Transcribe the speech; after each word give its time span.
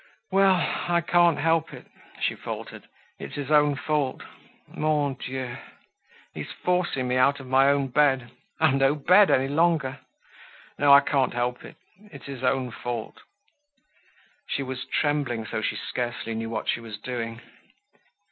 "Well, 0.31 0.55
I 0.87 1.01
can't 1.01 1.37
help 1.37 1.75
it," 1.75 1.85
she 2.21 2.33
faltered. 2.33 2.89
"It's 3.19 3.35
his 3.35 3.51
own 3.51 3.75
fault. 3.75 4.23
Mon 4.67 5.13
Dieu! 5.13 5.57
He's 6.33 6.51
forcing 6.63 7.07
me 7.07 7.17
out 7.17 7.39
of 7.39 7.45
my 7.45 7.69
own 7.69 7.89
bed. 7.89 8.31
I've 8.59 8.73
no 8.73 8.95
bed 8.95 9.29
any 9.29 9.47
longer. 9.47 9.99
No, 10.79 10.91
I 10.91 11.01
can't 11.01 11.35
help 11.35 11.63
it. 11.63 11.75
It's 12.11 12.25
his 12.25 12.41
own 12.43 12.71
fault." 12.71 13.21
She 14.47 14.63
was 14.63 14.85
trembling 14.85 15.45
so 15.45 15.61
she 15.61 15.75
scarcely 15.75 16.33
knew 16.33 16.49
what 16.49 16.67
she 16.67 16.79
was 16.79 16.97
doing. 16.97 17.39